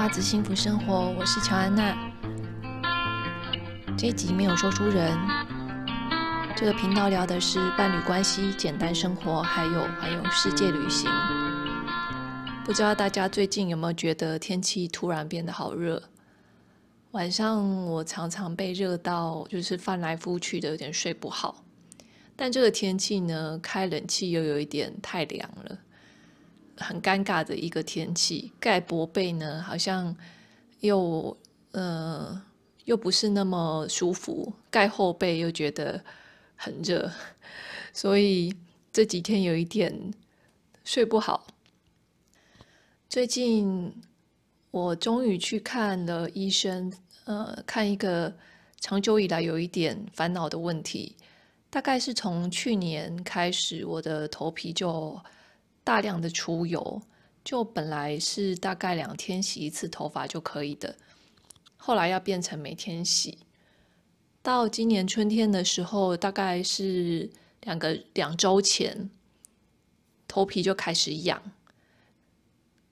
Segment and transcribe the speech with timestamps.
[0.00, 1.94] 大子幸福生活，我是乔安娜。
[3.98, 5.14] 这一集没有说书人，
[6.56, 11.10] 这个频道聊的是伴侣关系、简单生活，还有环游世界旅行。
[12.64, 16.02] 不知道大家最近有没有觉得天气突然变得好热？
[17.10, 21.62] 晚上我常常被热到，就是翻来覆去的，有点睡不好。
[22.34, 25.78] 但这个天气呢，开冷气又有一点太凉了。
[26.80, 30.16] 很尴尬的一个天气，盖薄被呢，好像
[30.80, 31.36] 又
[31.72, 32.42] 呃
[32.86, 36.02] 又不是那么舒服；盖厚被又觉得
[36.56, 37.12] 很热，
[37.92, 38.52] 所以
[38.90, 40.12] 这几天有一点
[40.82, 41.46] 睡不好。
[43.08, 43.94] 最近
[44.70, 46.90] 我终于去看了医生，
[47.24, 48.34] 呃，看一个
[48.80, 51.14] 长久以来有一点烦恼的问题，
[51.68, 55.20] 大概是从去年开始，我的头皮就。
[55.90, 57.02] 大量的出油，
[57.42, 60.94] 就本来是大概两天洗一次头发就可以的，
[61.76, 63.38] 后来要变成每天洗。
[64.40, 67.28] 到今年春天的时候，大概是
[67.62, 69.10] 两个两周前，
[70.28, 71.42] 头皮就开始痒。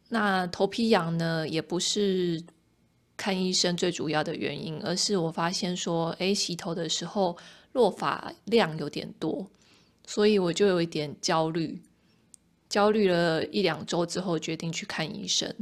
[0.08, 2.42] 那头皮痒呢，也不是
[3.16, 7.38] 看医生最主要的原因，而是我发现说，哎，洗头的时候
[7.70, 9.46] 落发量有点多，
[10.04, 11.80] 所以我就有一点焦虑。
[12.68, 15.54] 焦虑了一两周之后，决定去看医生。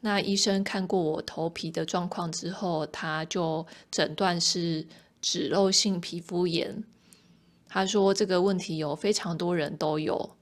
[0.00, 4.86] 那医生看过我头皮的状况之后，他就诊断是
[5.20, 6.84] 脂漏性皮肤炎。
[7.66, 10.36] 他说这个问题有非常多人都有。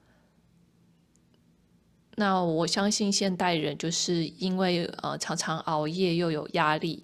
[2.16, 7.02] 那我相信现代人就是因为呃常常熬夜又有压力，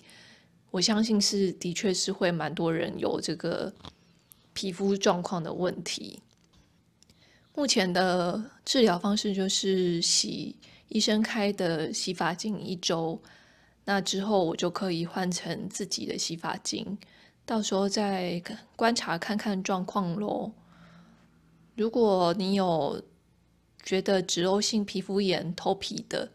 [0.71, 3.73] 我相信是的确是会蛮多人有这个
[4.53, 6.21] 皮肤状况的问题。
[7.55, 10.57] 目前的治疗方式就是洗
[10.89, 13.21] 医生开的洗发精一周，
[13.85, 16.97] 那之后我就可以换成自己的洗发精，
[17.45, 18.43] 到时候再
[18.75, 20.51] 观察看看状况咯。
[21.77, 23.03] 如果你有
[23.83, 26.31] 觉得脂漏性皮肤炎头皮的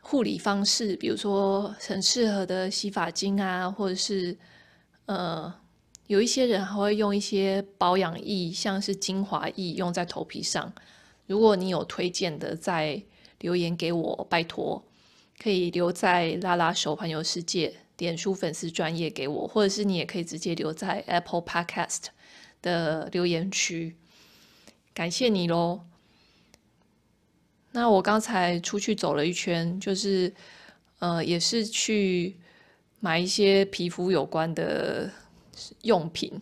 [0.00, 4.36] 护理方式，比如说很适合的洗发精啊，或者是
[5.06, 5.54] 呃。
[6.06, 10.70] 有一些人还会用一些保养液，像是精华液，用在头皮上。
[11.26, 13.02] 如果你有推荐的，再
[13.40, 14.84] 留言给我，拜托，
[15.42, 22.08] 可以留在拉拉手环游世界脸书粉丝专业给我，或者是你也可以直接留在 Apple Podcast
[22.60, 23.96] 的留言区。
[24.92, 25.80] 感谢你喽。
[27.72, 30.32] 那我刚才出去走了一圈，就是
[30.98, 32.36] 呃，也是去
[33.00, 35.10] 买一些皮肤有关的。
[35.82, 36.32] 用品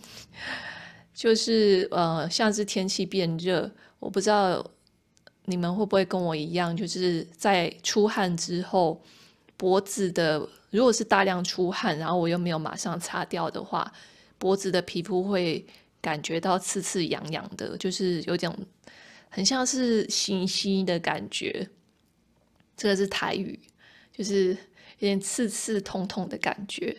[1.14, 4.64] 就是呃，像是天气变热，我不知道
[5.44, 9.00] 你们会不会跟我一样，就是在出汗之后，
[9.56, 13.92] 脖子的如果是大量出汗，然后我又没有马上擦掉的话，
[14.38, 15.64] 脖子的皮肤会
[16.00, 18.50] 感觉到刺刺痒痒的，就是有点
[19.28, 21.68] 很像是腥腥的感觉。
[22.74, 23.60] 这个是台语，
[24.16, 24.56] 就是有
[24.98, 26.96] 点刺刺痛痛的感觉。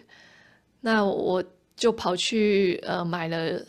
[0.82, 1.44] 那我。
[1.76, 3.66] 就跑去呃买了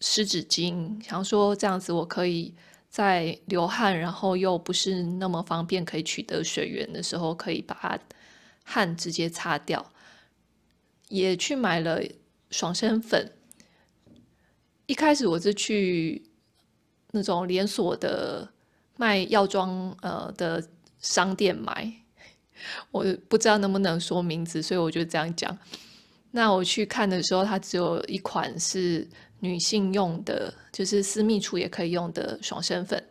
[0.00, 2.54] 湿纸巾，想说这样子我可以
[2.88, 7.98] 在流汗，然后又不是那么方便可以取得水源的时候，可以把它
[8.64, 9.92] 汗直接擦掉。
[11.08, 12.00] 也去买了
[12.50, 13.32] 爽身粉。
[14.86, 16.22] 一开始我是去
[17.10, 18.48] 那种连锁的
[18.96, 20.64] 卖药妆呃的
[21.00, 21.92] 商店买，
[22.92, 25.58] 我不知道能不能说名字，所以我就这样讲。
[26.30, 29.06] 那我去看的时候，它只有一款是
[29.40, 33.02] 女性用的，就是私密处也可以用的爽身粉。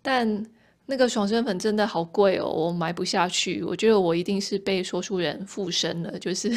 [0.00, 0.46] 但
[0.86, 3.62] 那个爽身粉真的好贵哦，我买不下去。
[3.62, 6.56] 我觉得我一定是被说书人附身了，就是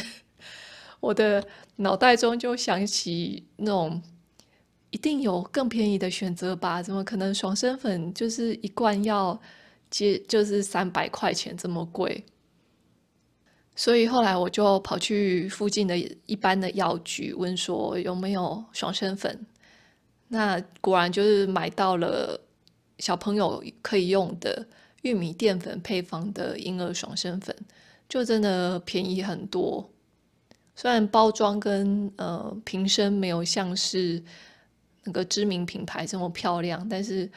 [1.02, 1.44] 我的
[1.76, 4.02] 脑袋中就想起那种
[4.92, 6.82] 一定有更便宜的选择吧？
[6.82, 9.40] 怎么可能爽身粉就是一罐要
[9.90, 12.24] 接就是三百块钱这么贵？
[13.80, 19.46] 所以后来我就跑去附近的一般的药局问说有没有爽身粉，
[20.28, 22.38] 那果然就是买到了
[22.98, 24.68] 小朋友可以用的
[25.04, 27.56] 玉米淀粉配方的婴儿爽身粉，
[28.10, 29.90] 就真的便宜很多。
[30.76, 34.22] 虽然包装跟呃瓶身没有像是
[35.06, 37.32] 那个知名品牌这么漂亮，但是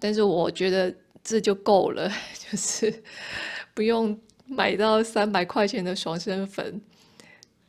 [0.00, 2.10] 但是我觉得这就够了，
[2.50, 3.02] 就是
[3.74, 4.18] 不用。
[4.48, 6.80] 买到三百块钱的爽身粉，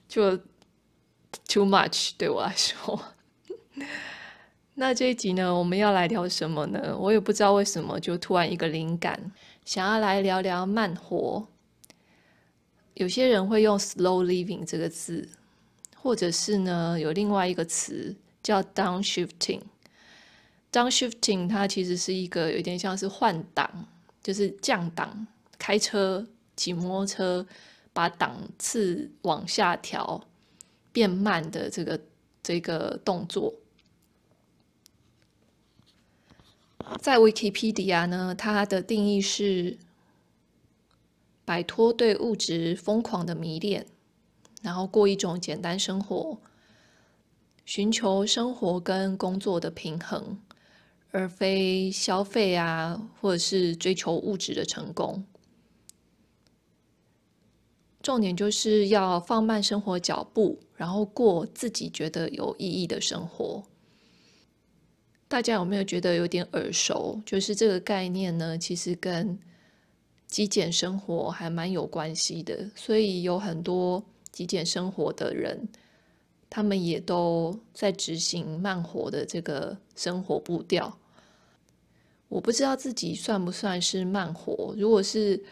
[0.07, 0.37] 就
[1.47, 2.99] too much 对我来说。
[4.75, 6.97] 那这一集呢，我们要来聊什么呢？
[6.97, 9.31] 我也不知道为什么，就突然一个灵感，
[9.65, 11.45] 想要来聊聊慢活。
[12.93, 15.27] 有些人会用 “slow living” 这个字，
[15.95, 19.61] 或者是呢，有另外一个词叫 “downshifting”。
[20.71, 23.85] downshifting 它其实是一个有点像是换挡，
[24.23, 25.27] 就是降档，
[25.57, 26.25] 开车、
[26.59, 27.47] 骑摩托车
[27.93, 30.27] 把档次往下调，
[30.91, 32.01] 变慢的这个
[32.43, 33.53] 这个动作。
[36.99, 39.77] 在 Wikipedia 呢，它的定义是
[41.45, 43.85] 摆脱对物质疯狂的迷恋，
[44.61, 46.39] 然后过一种简单生活，
[47.63, 50.37] 寻求生活跟工作的平衡，
[51.11, 55.23] 而非消费啊，或者是追求物质的成功。
[58.09, 63.63] 重点就是要放慢生活脚步，然后过自己觉得有意义的生活。
[65.27, 67.21] 大家有没有觉得有点耳熟？
[67.23, 69.37] 就是这个概念呢，其实跟
[70.25, 72.71] 极简生活还蛮有关系的。
[72.75, 75.69] 所以有很多极简生活的人，
[76.49, 80.97] 他们也都在执行慢活的这个生活步调。
[82.27, 84.73] 我不知道自己算不算是慢活。
[84.75, 85.43] 如果是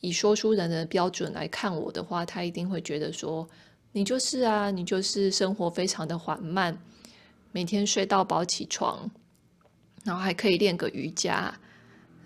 [0.00, 3.48] 以说书人的标准来看我的话，他一定会觉得说
[3.92, 6.78] ：“你就是啊，你就是生活非常的缓慢，
[7.52, 9.10] 每天睡到饱起床。”
[10.04, 11.52] 然后还可以练个瑜伽，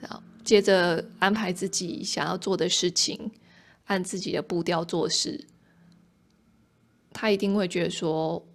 [0.00, 3.30] 然后接着安排自己想要做的事情，
[3.86, 5.46] 按自己的步调做事。
[7.12, 8.46] 他一定会觉得说，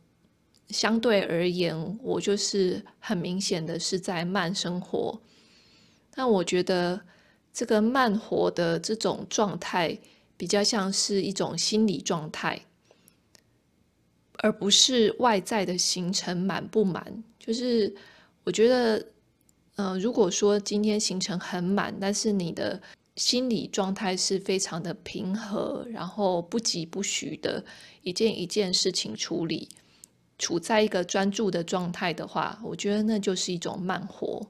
[0.69, 5.19] 相对而言，我就是很明显的是在慢生活。
[6.11, 7.01] 但我觉得
[7.55, 9.97] 这个慢活的这种状态，
[10.37, 12.65] 比较像是一种心理状态，
[14.39, 17.23] 而不是外在的行程满不满。
[17.39, 17.95] 就是
[18.43, 19.07] 我觉得。
[19.77, 22.81] 嗯、如果说今天行程很满，但是你的
[23.17, 27.61] 心理状态是非常的平和，然后不疾不徐的
[28.01, 29.67] 一件一件事情处理，
[30.39, 34.47] 处在一个专注的状态的话，我觉得那就是一种慢活，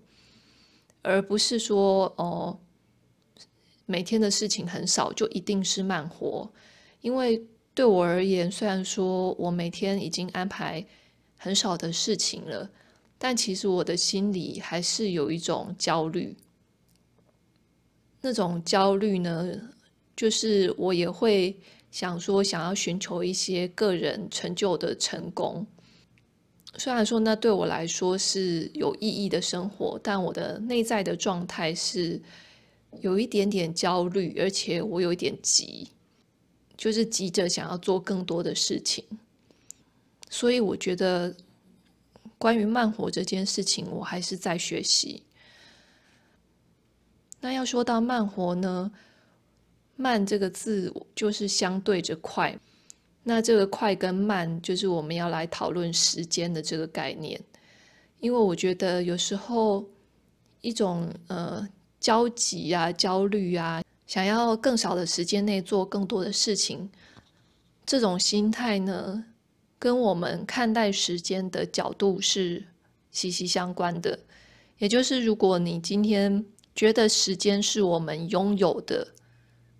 [1.01, 2.59] 而不是说哦，
[3.85, 6.51] 每天的事情很少就一定是慢活。
[7.01, 7.41] 因为
[7.73, 10.85] 对我而言，虽然说我每天已经安排
[11.37, 12.69] 很少的事情了。
[13.17, 16.35] 但其实我的心里还是有一种焦虑，
[18.19, 19.57] 那种焦虑呢，
[20.17, 21.57] 就是我也会
[21.91, 25.65] 想说，想要寻求一些个人成就的成功。
[26.77, 32.21] 虽然说那对我来说是有意义的生活，但我的内在的状态是
[33.01, 35.89] 有一点点焦虑，而且我有一点急，
[36.77, 39.03] 就是急着想要做更多的事情。
[40.29, 41.35] 所以我觉得。
[42.37, 45.23] 关于慢活这件事情，我还是在学习。
[47.39, 48.91] 那要说到慢活呢，
[49.95, 52.59] 慢这个字就是相对着快。
[53.23, 57.41] 那这个快跟慢，就是我们要来讨论时间的这个概念。
[58.19, 59.83] 因为我觉得有时候
[60.59, 61.67] 一种呃
[62.05, 66.87] 焦急啊、焦虑啊，想要更少的时间内做更多的事情，
[67.83, 69.25] 这种心态呢，
[69.79, 72.63] 跟我们看待时间的角度是
[73.09, 74.19] 息息相关的，
[74.77, 76.45] 也就是如果你今天
[76.75, 79.07] 觉得时间是我们拥有的，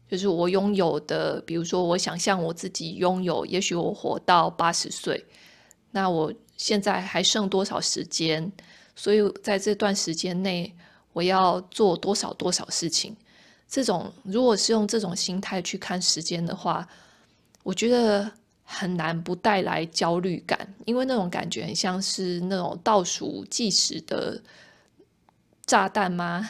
[0.10, 5.24] 就是我拥有的，比如说我想象我自己拥有，也许我活到八十岁，
[5.92, 8.52] 那我现在还剩多少时间？
[8.96, 10.76] 所以在这段时间内，
[11.16, 13.16] 我要做多少多少事情？
[13.70, 16.86] 这种如果是用这种心态去看时间的话，
[17.64, 18.30] 我觉得。
[18.68, 24.42] 很难不带来焦虑感，因为那种感觉很像是那种倒数计时的
[25.68, 26.50] 炸弹吗？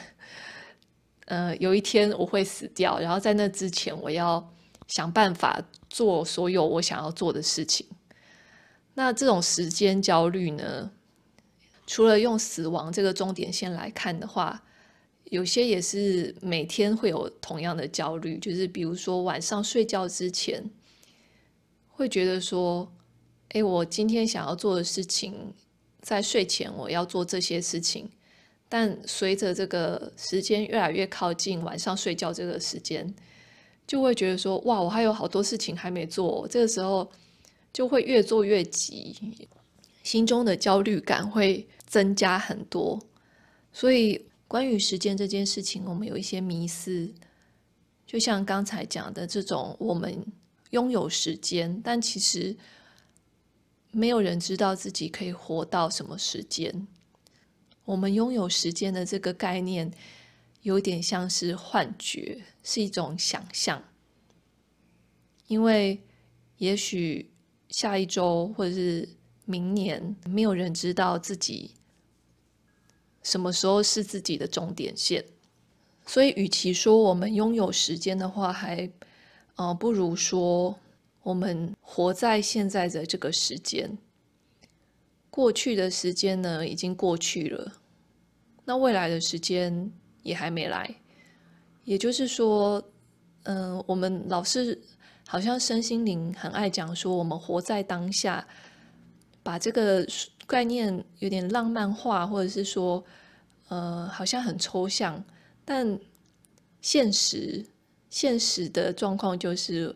[1.25, 4.50] 呃，有一天我会死掉，然后在那之前，我要
[4.88, 7.86] 想办法做所有我想要做的事情。
[8.93, 10.89] 那这种时间焦虑呢？
[11.88, 14.63] 除了用死亡这个终点线来看的话，
[15.25, 20.70] 有些也是每天会有同样的焦虑，就是比如说晚上睡觉之前。
[21.98, 22.92] 会觉得说，
[23.51, 25.54] 诶，我今天想要做的事情，
[26.01, 28.10] 在睡前我要做这些事情，
[28.68, 33.15] 但随着这个时间越来越靠近晚上睡觉这个时间，
[33.88, 37.10] 就会觉得说，哇，我还有好多事情还没做，这个时候
[37.72, 39.15] 就会越做越急，
[40.04, 43.06] 心中的焦虑感会增加很多。
[43.72, 47.13] 所以，关于时间这件事情，我们有一些迷思，
[48.06, 50.25] 就像刚才讲的这种，我们。
[50.72, 52.58] 拥有时间，但其实
[53.92, 56.86] 没有人知道自己可以活到什么时间。
[57.86, 59.89] 我们拥有时间的这个概念，
[60.63, 63.82] 有点像是幻觉，是一种想象。
[65.48, 66.01] 因为
[66.58, 67.32] 也许
[67.70, 69.08] 下一周或者是
[69.46, 71.72] 明年，没有人知道自己
[73.24, 75.24] 什么时候是自己的终点线。
[76.06, 78.90] 所以，与其说我们拥有时间的话，还
[79.56, 80.78] 呃不如说
[81.24, 83.98] 我们活在现在的这个时间。
[85.32, 87.74] 过去的时间呢，已经过去了，
[88.64, 90.96] 那未来的时间也还没来。
[91.84, 92.82] 也就是说，
[93.44, 94.80] 嗯、我们老是
[95.28, 98.48] 好像身心灵很爱讲说，我们活在当下，
[99.46, 100.04] 把这个
[100.48, 103.06] 概念有点浪漫化，或者是说，
[103.68, 105.24] 呃，好像很抽象。
[105.64, 106.00] 但
[106.82, 107.64] 现实，
[108.10, 109.96] 现实的状况就是，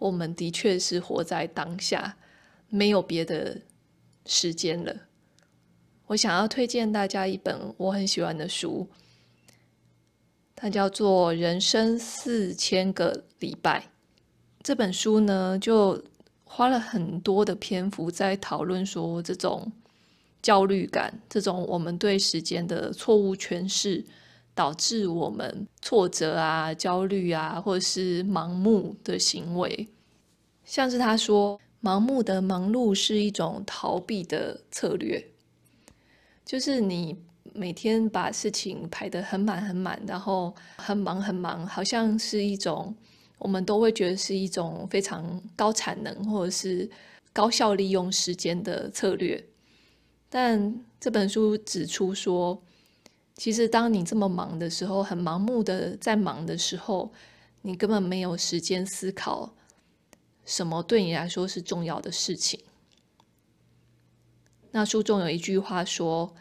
[0.00, 2.16] 我们的确是活在当下，
[2.68, 3.62] 没有别的。
[4.26, 4.94] 时间了，
[6.06, 8.86] 我想要推荐大家一本我很喜欢的书，
[10.54, 13.80] 它叫做《人生四千个礼拜》。
[14.62, 16.04] 这本书呢，就
[16.52, 19.70] 花了很多的篇幅在讨论说，这种
[20.42, 24.04] 焦虑感，这种我们对时间的错误诠释，
[24.52, 29.88] 导致我们挫折啊、焦虑啊，或者是盲目的行为，
[30.64, 31.60] 像是他说。
[31.82, 35.28] 盲目的忙碌是一种逃避的策略，
[36.44, 37.16] 就是你
[37.54, 42.94] 每天把事情排得很满很满，然后很忙很忙，好像是一种
[43.40, 46.88] 我们都会觉得是一种非常高产能或者是
[47.32, 49.44] 高效利用时间的策略。
[50.28, 52.62] 但这本书指出说，
[53.34, 57.12] 其实当你这么忙的时候，很盲目的在忙的时候，
[57.62, 59.52] 你根本没有时间思考。
[60.44, 62.60] 什么对你来说是重要的事情？
[64.72, 66.32] 那书中有一句话说，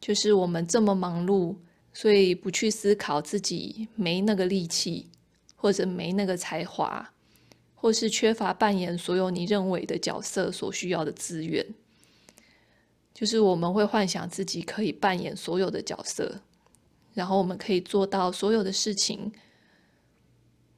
[0.00, 1.56] 就是我们这么忙碌，
[1.92, 5.10] 所以不去思考自己没那个力气，
[5.56, 7.12] 或者没那个才华，
[7.74, 11.66] 或是缺乏扮演所有你认为的角色所需要的资源。
[13.12, 16.40] 就是我们会幻想自己可以扮演所有的角色，
[17.14, 19.32] 然后我们可以做到所有的事情。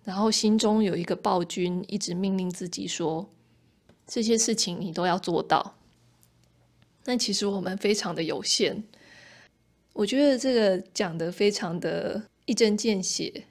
[0.05, 3.29] 然后心中有一个暴君，一直命令自己说
[4.07, 5.75] ：“这些事情你都要做到。”
[7.05, 8.83] 但其实我们非常的有限。
[9.93, 13.45] 我觉得这个讲的非常的一针见血，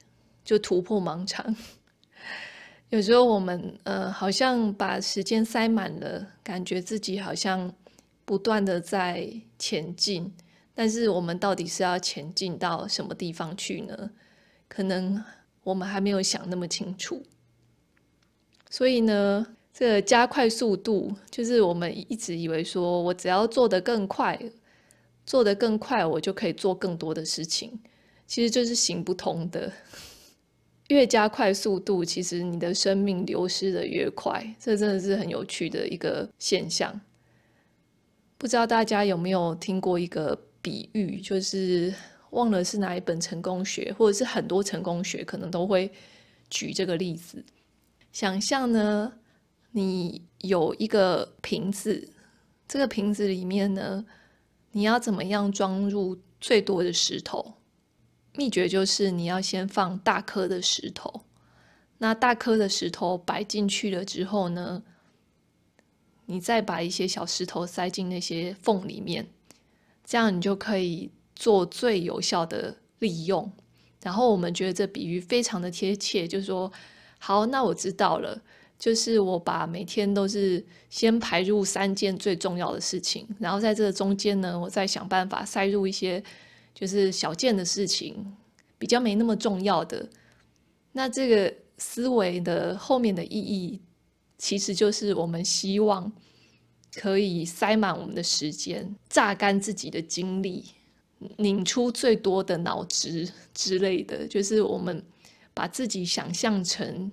[0.48, 1.54] 就突破盲肠。
[2.88, 7.70] 有时候我们呃，好像把时间塞满了，感觉自己好像
[8.24, 10.32] 不断的在前进，
[10.74, 14.10] 但是我们到底是要前进到什么地方去呢？
[14.68, 15.22] 可能。
[15.64, 17.22] 我们还没有想那么清楚，
[18.70, 24.40] 所以呢，这个加快速度，就是我们一直以为说，我只要做得更快，
[25.26, 27.78] 做得更快，我就可以做更多的事情，
[28.26, 29.70] 其实这是行不通的。
[30.88, 37.00] 越加快速度，其实你的生命流失的越快，这真的是很有趣的一个现象。
[38.36, 41.94] 不知道大家有没有听过一个比喻，就是。
[42.32, 45.90] 忘了是哪一本成功学，或者是很多成功学可能都会
[46.50, 47.42] 举这个例子。
[48.12, 49.10] 想象呢，
[49.70, 52.06] 你有一个瓶子，
[52.68, 54.04] 这个瓶子里面呢，
[54.72, 57.54] 你要怎么样装入最多的石头？
[58.38, 61.22] 秘诀就是你要先放大颗的石头，
[61.98, 64.84] 那大颗的石头摆进去了之后呢，
[66.26, 69.26] 你再把一些小石头塞进那些缝里面，
[70.04, 71.10] 这样你就可以。
[71.40, 73.52] 做最有效的利用，
[74.02, 76.68] 然后我们觉得这比喻非常的贴切，就是说，
[77.20, 78.42] 好，那我知道了，
[78.76, 86.20] 就是我把每天都是先排入三件最重要的事情，然后在这个中间呢，我再想办法塞入一些
[86.78, 88.36] 就是小件的事情，
[88.78, 90.08] 比较没那么重要的。
[90.92, 93.80] 那这个思维的后面的意义，
[94.36, 96.12] 其实就是我们希望
[96.94, 100.66] 可以塞满我们的时间，榨干自己的精力。
[101.38, 105.02] 拧出最多的脑汁之类的，就是我们
[105.52, 107.10] 把自己想象成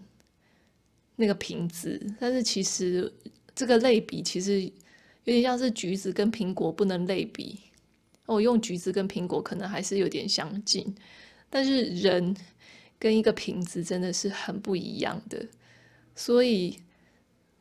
[1.15, 3.11] 那个瓶子，但是其实
[3.55, 4.71] 这个类比其实有
[5.23, 7.59] 点像是橘子跟苹果不能类比。
[8.25, 10.95] 我用橘子跟苹果可能还是有点相近，
[11.49, 12.35] 但是人
[12.97, 15.45] 跟一个瓶子真的是很不一样的。
[16.15, 16.79] 所以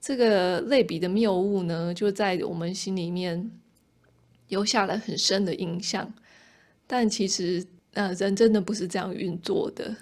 [0.01, 3.51] 这个类比的谬误呢，就在我们心里面
[4.49, 6.13] 留下了很深的印象。
[6.87, 9.95] 但其实，呃，人真的不是这样运作的。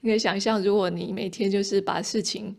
[0.00, 2.54] 你可以想象，如果你每天就是把事情，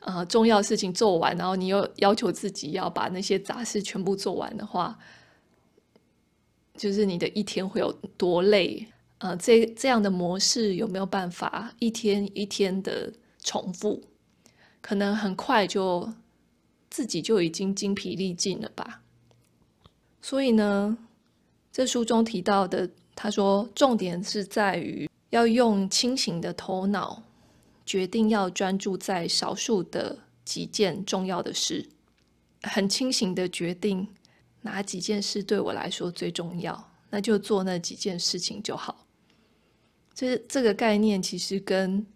[0.00, 4.98] 啊、呃，重要事情做完，然后你又要求自己要把那些杂事全部做完的话，
[6.78, 8.86] 就是你的一天会有多累？
[9.18, 14.00] 呃，这这样的模式有没有办法一天一天的重复？
[14.80, 16.10] 可能很快就
[16.88, 19.02] 自己就已经精疲力尽了吧。
[20.22, 20.96] 所以呢，
[21.72, 27.20] 这书中提到的，他说重点是在于要用清醒的头脑，
[27.84, 31.84] 决定要专注在少数的几件重要的事，
[32.62, 34.06] 很清醒的决定
[34.68, 39.06] 哪几件事对我来说最重要，那就做那几件事情就好。
[40.14, 42.06] 这这个概念其实跟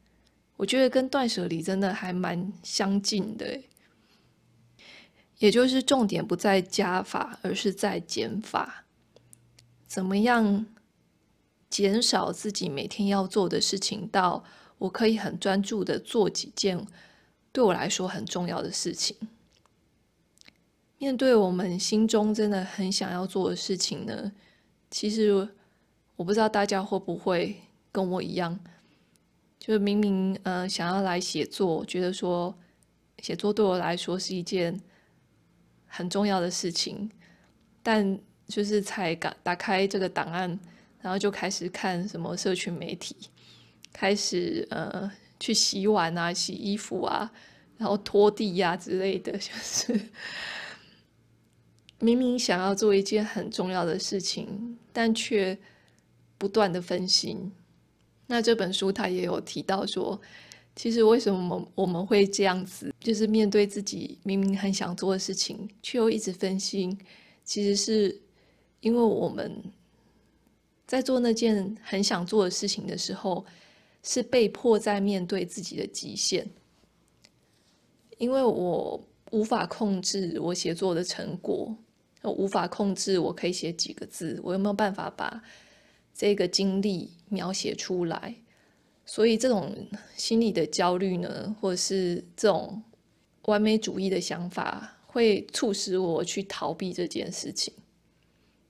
[0.56, 3.58] 我觉得跟断舍离真的还蛮相近的，
[5.38, 8.84] 也就是重点不在加法，而是在减法。
[9.86, 10.66] 怎么样
[11.70, 14.44] 减少自己每天要做的事情，到
[14.78, 16.86] 我可以很专注的做几件
[17.50, 19.16] 对我来说很重要的事情。
[21.02, 24.30] 面对我们心中真的很想要做的事情呢，
[24.88, 25.48] 其实
[26.14, 27.56] 我不知道大家会不会
[27.90, 28.56] 跟我一样。
[29.58, 32.56] 就明明呃想要来写作，觉得说
[33.18, 34.80] 写作对我来说是一件
[35.88, 37.10] 很重要的事情，
[37.82, 38.16] 但
[38.46, 40.56] 就是才打打开这个档案，
[41.00, 43.16] 然后就开始看什么社群媒体，
[43.92, 47.32] 开始呃去洗碗啊、洗衣服啊，
[47.76, 50.00] 然后拖地呀、啊、之类的， 就是
[52.02, 55.56] 明明想要做一件很重要的事情，但却
[56.36, 57.52] 不断的分心。
[58.26, 60.20] 那这本书他也有提到说，
[60.74, 66.98] 其实为什么我们我们会这样子，就是面对自己明明很想做的事情，却又一直分心，
[67.44, 68.20] 其实是
[68.80, 69.62] 因为我们
[70.88, 73.46] 在做那件很想做的事情的时候，
[74.02, 76.50] 是被迫在面对自己的极限，
[78.18, 81.74] 因为我无法控制我写作的成果，
[82.22, 85.42] 我无法控制我可以写几个字，我有没有办法把
[86.14, 88.34] 这个经历描写出来，
[89.04, 89.74] 所以这种
[90.16, 92.82] 心理的焦虑呢，或者是这种
[93.46, 97.74] 完美主义的想法，会促使我去逃避这件事情。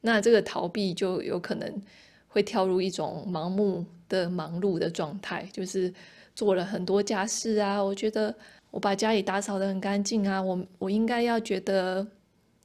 [0.00, 1.82] 那这个逃避就有可能
[2.28, 5.92] 会跳入一种盲目的忙碌的状态，就是
[6.34, 8.34] 做了很多家事啊，我觉得
[8.70, 12.06] 我把家里打扫得很干净啊，我我应该要觉得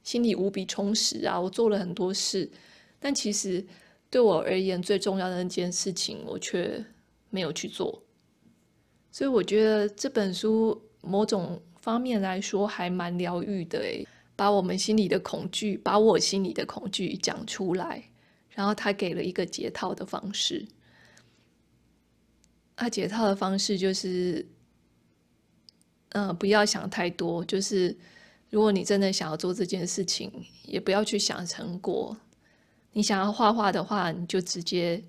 [0.08, 2.50] 心里无比充实啊，我做了很多事，
[2.98, 3.62] 但其实。
[4.10, 6.82] 对我而言，最重要的那件事情，我却
[7.28, 8.02] 没有去做。
[9.12, 18.02] 所以我觉得这本书某种方面来说还蛮疗愈的，诶，把我们心里的恐惧，把我心里的恐惧讲出来，
[18.48, 20.66] 然后他给了一个解套的方式。
[22.74, 24.46] 他解套的方式就是，
[26.12, 27.94] 嗯，不要想太多，就是
[28.50, 30.32] 如果你真的想要做这件事情，
[30.64, 32.16] 也不要去想成果。
[32.92, 35.04] 你想要画画的话，你就直接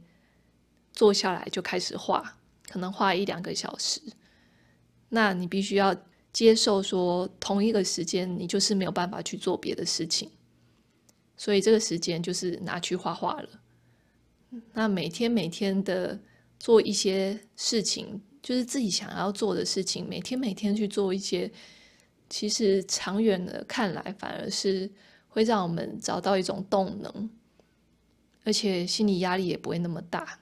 [0.91, 2.38] 坐下来就开始画，
[2.69, 4.02] 可能画一两个小时。
[5.08, 5.95] 那你必须要
[6.32, 10.30] 接受说，同一个时间你就是没有办法去做别的事情，
[11.38, 13.49] 所以这个时间就是拿去画画了。
[14.73, 16.19] 那每天每天的
[16.60, 21.52] 做一些事情，就是自己想要做的事情，每天每天去做一些，
[22.30, 24.89] 其实长远的看来，反而是
[25.28, 27.30] 会让我们找到一种动能。
[28.46, 30.39] 而且心理压力也不会那么大，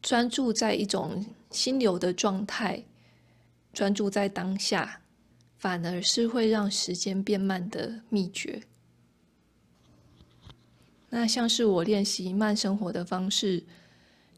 [0.00, 2.84] 专注在一种心流的状态，
[3.72, 5.02] 专注在当下，
[5.58, 8.62] 反而是会让时间变慢的秘诀。
[11.10, 13.64] 那像是我练习慢生活的方式，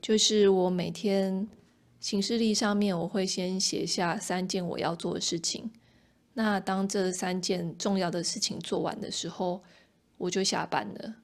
[0.01, 1.49] 就是我每天
[2.01, 5.71] 行事历上面我会先写下三件我要做的事情。
[6.39, 9.61] 那当这三件重要的事情做完的时候，
[10.17, 11.15] 我就下班了。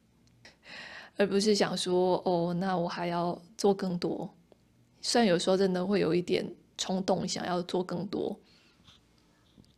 [1.16, 4.28] 而不是想说哦，那我还要做更多。
[5.00, 6.44] 虽然有时候真的会有一点
[6.76, 8.36] 冲动，想要做更多。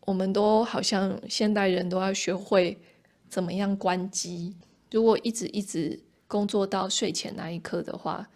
[0.06, 2.78] 我们都好像现代人都要学会
[3.28, 4.56] 怎么样关机。
[4.90, 8.26] 如果一直一直工作到睡前那一刻的话，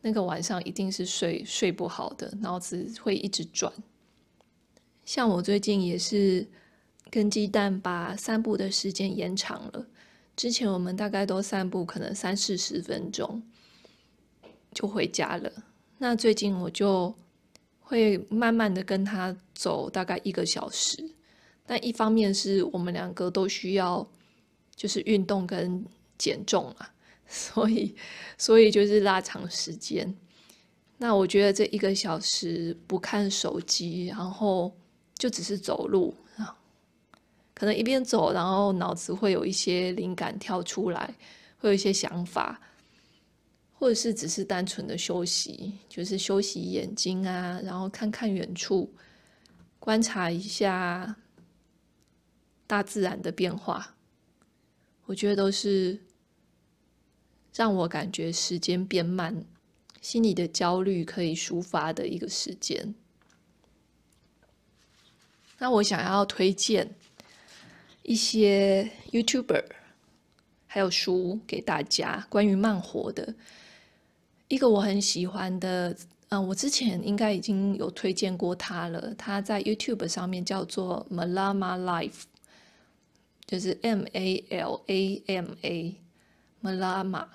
[0.00, 3.72] 那个晚上一定是睡睡不好的，脑子会一直转。
[5.08, 6.46] 像我最近也是
[7.10, 9.86] 跟鸡蛋把散步的时间延长了。
[10.36, 13.42] 之前我们大概都散步，可能三四十分钟
[14.74, 15.50] 就回家了。
[15.96, 17.14] 那最近我就
[17.80, 21.02] 会慢慢的跟他走，大概一个小时。
[21.64, 24.06] 但一方面是我们两个都需要
[24.76, 25.82] 就是运动跟
[26.18, 26.92] 减重啊，
[27.26, 27.94] 所以
[28.36, 30.14] 所以就是拉长时间。
[30.98, 34.76] 那我觉得这一个小时不看手机，然后
[35.18, 36.14] 就只是走路。
[37.54, 41.12] 可能一边走，然后脑子会有一些灵感跳出来，
[41.58, 42.60] 会有一些想法，
[43.72, 48.94] 或者是只是单纯的休息，就是休息眼睛啊，然后看看远处，
[49.80, 51.16] 观察一下
[52.68, 53.96] 大自然的变化，
[55.06, 55.98] 我觉得都是
[57.52, 59.44] 让我感觉时间变慢，
[60.00, 62.94] 心里的焦虑可以抒发的一个时间。
[65.58, 66.88] 那我想要推荐
[68.02, 69.64] 一些 YouTuber，
[70.66, 73.34] 还有书给大家，关于慢活的。
[74.46, 75.94] 一个我很喜欢的，
[76.28, 79.12] 嗯，我之前应该已经有推荐过他了。
[79.18, 82.22] 他在 YouTube 上面叫做 Malama Life，
[83.46, 85.94] 就是 M A L A M A
[86.62, 87.26] Malama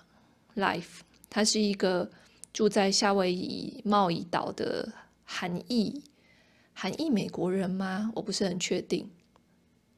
[0.55, 1.01] Life。
[1.29, 2.09] 他是一个
[2.53, 4.91] 住在夏威夷茂宜岛的
[5.25, 6.01] 韩裔。
[6.73, 8.11] 韩裔美国人吗？
[8.15, 9.09] 我不是很确定。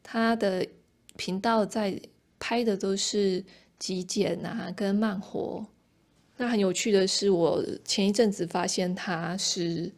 [0.03, 0.67] 他的
[1.15, 1.99] 频道在
[2.37, 3.43] 拍的都是
[3.79, 5.65] 极简啊，跟慢活。
[6.37, 9.91] 那很有趣的是，我前一阵子发现他是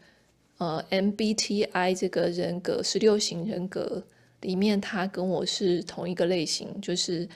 [0.60, 4.06] 呃 MBTI 这个人格十六型人格
[4.42, 7.28] 里面，他跟我是同一个类型，就是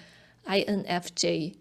[0.46, 1.56] INFJ。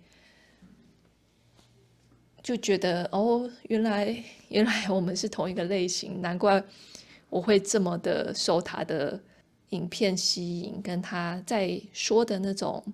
[2.42, 6.62] 就觉得哦，原来原来我们是同一个类型，难怪。
[7.30, 9.18] 我会这么的受他的
[9.70, 12.84] 影片吸引，跟他在说的那种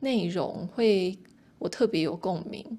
[0.00, 1.16] 内容会
[1.58, 2.78] 我特别有共鸣。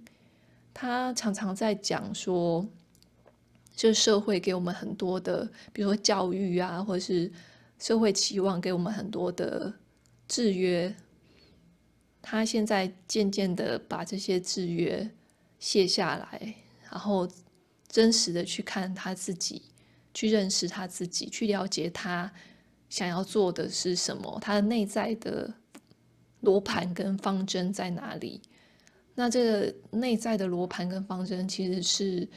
[0.74, 2.66] 他常常在讲说，
[3.76, 7.32] 这社会给我们很多的，比如说教育啊，或者是
[7.78, 9.74] 社会期望给我们很多的
[10.28, 10.96] 制约。
[12.22, 15.10] 他现在渐渐的把这些制约
[15.60, 16.56] 卸下来，
[16.90, 17.28] 然后
[17.88, 19.62] 真实的去看他自己。
[20.20, 22.30] 去认识他自己，去了解他
[22.90, 25.50] 想要做的是什么，他的内在的
[26.42, 28.42] 罗盘跟方针在哪里？
[29.16, 32.28] 那这个内在的罗盘跟方针其实是，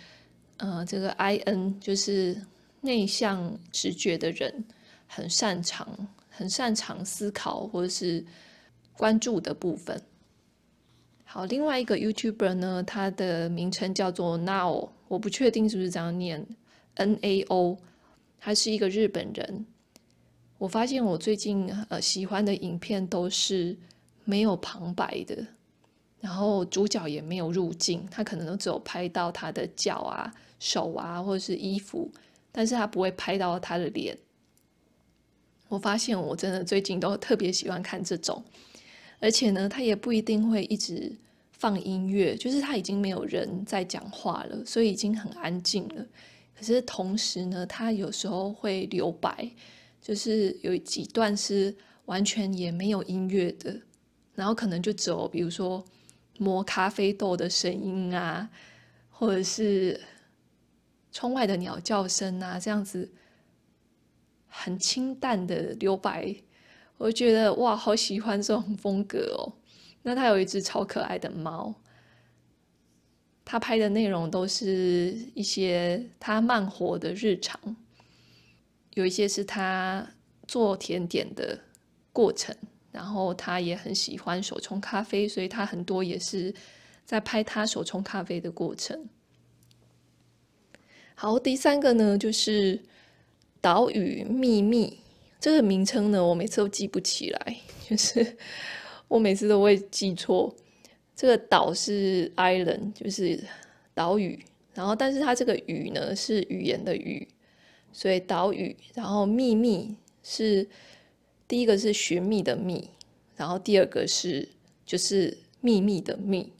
[0.58, 2.40] 呃，这个 IN 就是
[2.82, 4.64] 内向直觉的人，
[5.08, 8.24] 很擅长、很擅长思考或者是
[8.96, 10.00] 关注的部分。
[11.24, 16.46] 好，另外一个 YouTuber 呢，他的名称叫做 Nao，我不确定是不是这样念。
[16.94, 17.78] N A O，
[18.38, 19.66] 他是一个日本人。
[20.58, 23.76] 我发现我最近呃喜欢的影片都是
[24.24, 25.44] 没有旁白的，
[26.20, 32.08] 然后主角也没有入镜，他可能都只有拍到他的脚啊、手啊或者是衣服，
[32.52, 34.16] 但是他不会拍到他的脸。
[35.68, 38.44] 我发现我真的最近都特别喜欢看这种，
[39.18, 41.10] 而且呢，他也不一定会一直
[41.50, 46.06] 放音乐，就是他已经没有人在讲话了，所以已经很安静了。
[46.62, 49.50] 可是同时呢，他有时候会留白，
[50.00, 53.80] 就是有几段是完全也没有音乐的，
[54.36, 55.84] 然后可能就只有比如说
[56.38, 58.48] 磨咖啡豆的声音啊，
[59.10, 60.00] 或者是
[61.10, 63.10] 窗外的鸟叫声啊，这样子
[64.46, 66.32] 很清淡的留白，
[66.96, 69.52] 我觉得哇，好喜欢这种风格哦。
[70.02, 71.74] 那他有一只超可爱的猫。
[73.52, 77.60] 他拍的内容都是一些他慢活的日常，
[78.94, 80.08] 有一些是他
[80.48, 81.60] 做甜点的
[82.14, 82.56] 过程，
[82.92, 86.54] 然后他也很喜欢手冲咖啡，所以他很多也是
[87.04, 89.06] 在拍他手冲咖啡的过程。
[91.14, 92.80] 好，第三个呢，就是
[93.60, 94.98] 岛屿秘密
[95.38, 98.34] 这个名称呢，我每次都记不起来，就是
[99.08, 100.56] 我每次都会记错。
[101.22, 103.38] 这个岛是 island，就是
[103.94, 107.28] 岛屿，然后但是它这个语呢是语言的语，
[107.92, 108.76] 所以岛屿。
[108.92, 110.68] 然后秘密是
[111.46, 112.90] 第一个是寻觅的觅，
[113.36, 114.48] 然后第二个是
[114.84, 116.52] 就是秘密的秘，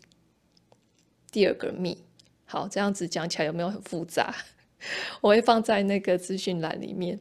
[1.32, 1.98] 第二个秘。
[2.44, 4.32] 好，这样子讲起来有没有很复杂？
[5.20, 7.18] 我会放在那个资讯栏里面。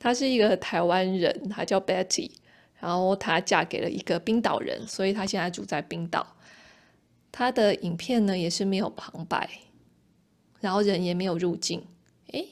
[0.00, 2.32] 她是一个台湾人，她叫 Betty，
[2.80, 6.34] 然后她嫁给了一个冰岛人，所以她现在住在冰岛。
[7.36, 9.50] 他的影片呢也是没有旁白，
[10.60, 11.84] 然后人也没有入镜，
[12.30, 12.48] 诶，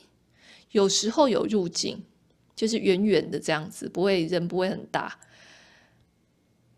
[0.73, 2.03] 有时候有入镜，
[2.57, 5.21] 就是远远的这样子，不会人不会很大。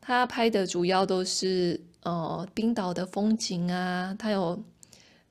[0.03, 4.62] 他拍的主要都是呃冰岛的风景啊，他有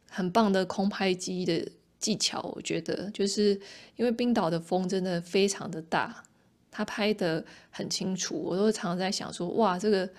[0.09, 3.51] 很棒的空拍机的技巧，我觉得就是
[3.97, 6.23] 因为冰岛的风真的非常的大，
[6.71, 10.09] 他拍得很清楚，我都常常在想说，哇，这个。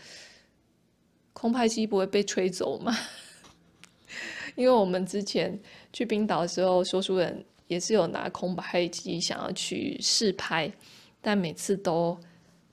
[1.35, 2.97] 空拍机不会被吹走吗？
[4.57, 5.61] 因为我们之前
[5.93, 10.73] 去冰岛的时候，说书人也是有拿空拍机想要去试拍，
[11.21, 12.17] 但每次都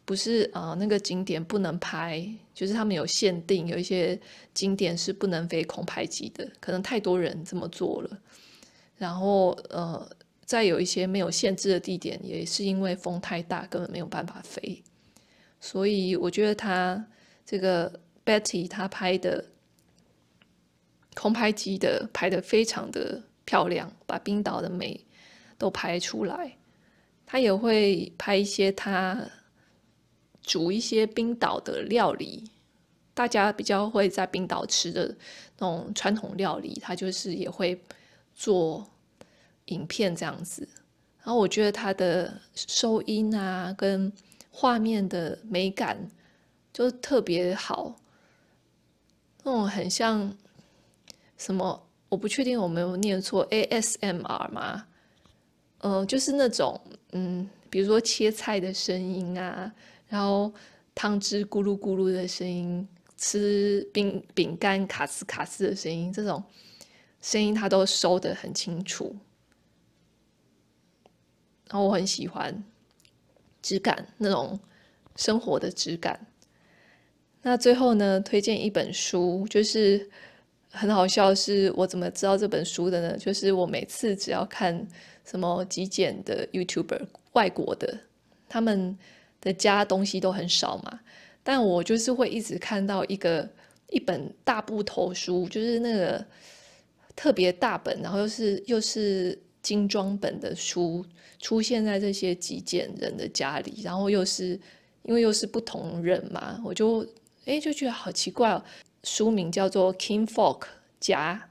[0.06, 4.20] 不是啊、那个景点不能拍，就是他们有限定，有一些
[4.54, 8.20] 景点是不能飞空拍机的，可能太多人这么做了。
[8.98, 10.08] 然后呃，
[10.46, 14.84] 在有一些没有限制的地点，也是因为风太大，根本没有办法飞。
[15.60, 17.04] 所以我觉得他
[17.44, 18.00] 这个
[18.32, 19.46] Betty 他拍的
[21.16, 25.06] 空拍机的拍的非常的漂亮，把冰岛的美
[25.58, 26.58] 都拍出来。
[27.26, 29.30] 他也会拍一些他
[30.42, 32.50] 煮一些冰岛的料理，
[33.14, 35.16] 大家比较会在冰岛吃的
[35.58, 37.82] 那种传统料理，他就是也会
[38.34, 38.90] 做
[39.66, 40.68] 影片这样子。
[41.20, 44.12] 然后我觉得他的收音啊，跟
[44.50, 46.10] 画面的美感
[46.74, 47.96] 就特别好，
[49.44, 50.36] 那种很像
[51.38, 54.86] 什么，我不确定我没有念错，ASMR 吗？
[55.80, 56.80] 嗯、呃，就是那种
[57.14, 59.74] 嗯，比如说切菜的声音啊，
[60.08, 60.54] 然后
[60.94, 66.44] 汤汁咕噜咕噜的声音，吃饼饼干卡斯卡斯的声音，这种
[67.20, 69.16] 声音它都收得很清楚，
[71.70, 72.64] 然后我很喜欢
[73.64, 74.60] 质感那种
[75.16, 76.28] 生活的质感。
[77.42, 80.10] 那最后呢，推荐一本书，就是
[80.70, 83.18] 很好笑，是我怎么知道这本书的呢？
[83.18, 84.88] 就是我每次只要看。
[85.24, 87.00] 什么极简的 YouTuber，
[87.34, 87.96] 外国的，
[88.50, 88.98] 他们
[89.40, 91.00] 的家东西都很少嘛，
[91.44, 93.48] 但我就是会一直看到一个
[93.90, 96.26] 一本大部头书，就是那个
[97.16, 101.06] 特别大本，然后又是又是精装本的书，
[101.40, 104.60] 出现在这些极简人的家里，然后又是
[105.04, 107.08] 因为又是不同人嘛，我就
[107.46, 108.64] 哎就觉得好奇怪哦。
[109.04, 110.64] 书名叫做 King Folk
[111.00, 111.50] 夹。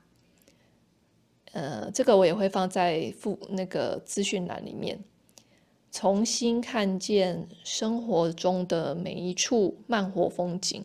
[1.52, 5.02] 呃，这个我也会放在附那个资讯栏里面，
[5.90, 10.84] 重新看见生活中的每一处慢活风景。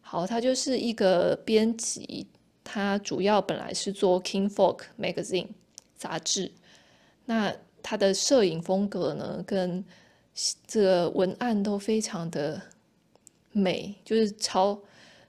[0.00, 2.26] 好，他就是一个编辑，
[2.64, 5.48] 他主要本来是做 King Folk Magazine
[5.98, 6.50] 杂志，
[7.26, 9.84] 那他的摄影风格呢，跟
[10.66, 12.62] 这个文案都非常的
[13.52, 14.80] 美，就是超，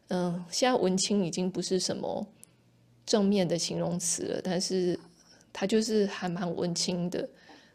[0.10, 2.28] 嗯、现在文青已经不是什么。
[3.04, 4.98] 正面的形容词了，但是
[5.52, 7.28] 他就是还蛮文青的。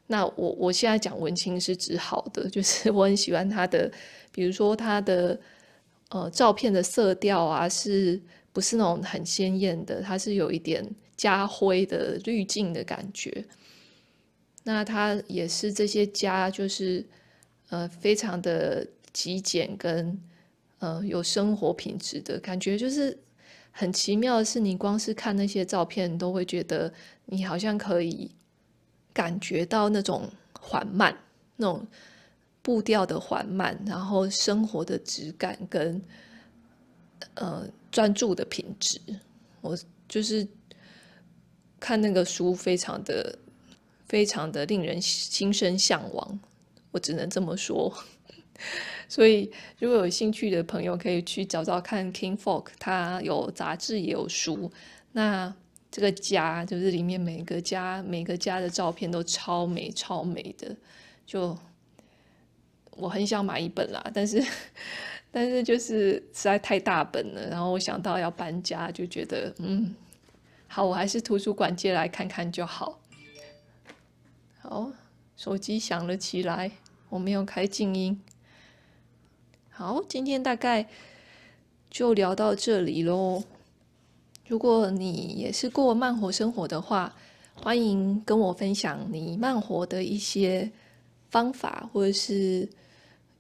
[0.07, 3.91] 那我我现在讲文青是指好的，就是我很喜欢他的，
[4.33, 5.39] 比如说他的
[6.09, 8.19] 呃照片的色调啊，是
[8.53, 10.01] 不是那种很鲜艳的？
[10.01, 13.45] 它是有一点家徽的滤镜的感觉。
[14.63, 17.05] 那他也是这些家，就是
[17.69, 20.19] 呃非常的极简跟
[20.79, 23.19] 呃有生活品质的感觉，就是。
[23.79, 26.91] 很奇妙的是，你光是看那些照片，都会觉得
[27.27, 28.31] 你好像可以
[29.13, 30.27] 感觉到那种
[30.59, 31.15] 缓慢、
[31.57, 31.87] 那种
[32.63, 36.01] 步调的缓慢，然后生活的质感跟
[37.35, 38.99] 呃专注的品质。
[39.61, 39.77] 我
[40.09, 40.49] 就是
[41.79, 43.39] 看那个书，非常的、
[44.07, 46.41] 非常的令人心生向往。
[46.93, 47.93] 我只能这么说。
[49.09, 54.71] 所以，如果有兴趣的朋友，可以去找找看 King Folk 它有杂志也有书。
[55.13, 55.55] 那
[55.91, 60.77] 这个家就是里面每个家每个家的照片都超美超美的，
[61.25, 61.57] 就
[62.91, 64.45] 我很想买一本啦，但是
[65.31, 67.49] 但是就是实在太大本了。
[67.49, 69.95] 然后我想到要搬家，就觉得嗯，
[70.67, 73.01] 好，我还是图书馆借来看看就好。
[74.61, 74.91] 好，
[75.37, 76.73] 手机响了起来，
[77.09, 78.21] 我没有开静音。
[79.79, 80.89] 好，今天大概
[81.91, 83.43] 就聊到这里喽。
[84.49, 87.15] 如果你也是过慢活生活的话，
[87.55, 90.73] 欢迎跟我分享你慢活的一些
[91.29, 92.67] 方法或者是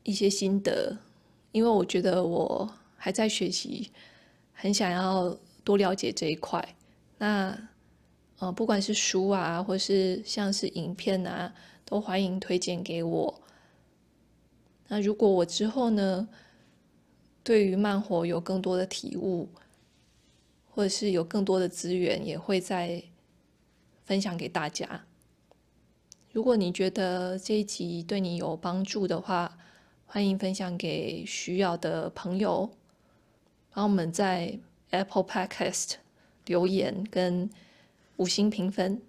[0.02, 0.94] 一些心得，
[1.52, 3.90] 因为我觉得我还在学习，
[4.52, 6.76] 很想要多了解这一块。
[7.16, 7.58] 那
[8.40, 11.50] 呃，不管是书啊，或是像是影片啊，
[11.86, 13.40] 都欢迎推荐给我。
[14.88, 16.28] 那如果我之后呢，
[17.42, 19.48] 对于慢活有更多的体悟，
[20.70, 23.02] 或者是有更多的资源，也会再
[24.04, 25.04] 分享给大家。
[26.32, 29.58] 如果你觉得这一集对你有帮助的话，
[30.06, 32.70] 欢迎分享给需要的朋友，
[33.70, 34.58] 帮我们在
[34.90, 35.94] Apple Podcast
[36.44, 37.50] 留言跟
[38.18, 39.02] 五星评分。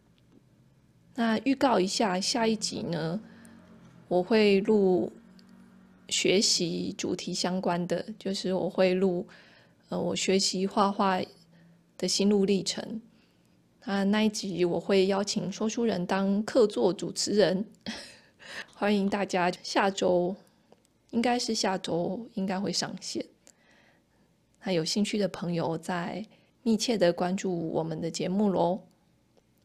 [1.13, 3.21] 那预告一下，下一集呢，
[4.07, 5.11] 我会录。
[6.09, 9.27] 学习主题相关的，就是我会录，
[9.89, 11.19] 呃，我学习画画
[11.97, 13.01] 的心路历程。
[13.85, 17.65] 那，那一集我会邀请说书人当客座主持人，
[18.75, 20.35] 欢迎大家下周，
[21.11, 23.25] 应该是下周应该会上线。
[24.63, 26.25] 那有兴趣的朋友再
[26.63, 28.81] 密切的关注我们的节目喽。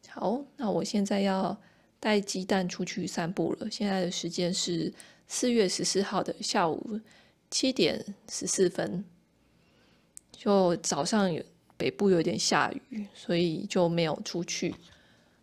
[0.07, 1.57] 好，那我现在要
[1.99, 3.69] 带鸡蛋出去散步了。
[3.69, 4.93] 现在的时间是
[5.33, 6.99] 四月十四号的下午
[7.49, 9.03] 七点十四分。
[10.31, 11.43] 就早上有
[11.75, 14.75] 北部有点下雨，所以就没有出去。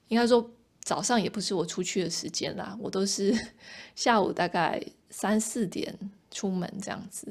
[0.06, 0.48] 应该说
[0.80, 3.36] 早上也不是我出去的时间啦，我都是
[3.96, 5.92] 下午大概三四点
[6.30, 7.26] 出门这样子，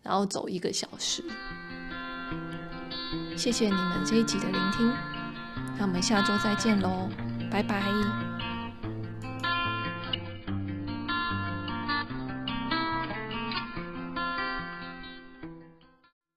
[0.00, 1.24] 然后走一个小时。
[3.36, 4.86] 谢谢你们这一集的聆听，
[5.76, 7.08] 那我们下周再见喽，
[7.50, 8.35] 拜拜。